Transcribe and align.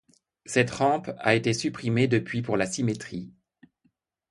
Cette 0.47 0.71
rampe 0.71 1.11
a 1.19 1.35
été 1.35 1.53
supprimée 1.53 2.07
depuis, 2.07 2.41
pour 2.41 2.57
la 2.57 2.65
symétrie. 2.65 3.29